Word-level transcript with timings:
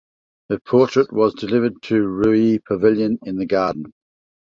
Her 0.49 0.57
portrait 0.57 1.13
was 1.13 1.35
delivered 1.35 1.79
to 1.83 1.93
Ruyi 2.01 2.57
Pavilion 2.67 3.19
in 3.21 3.35
the 3.37 3.45
garden. 3.45 3.93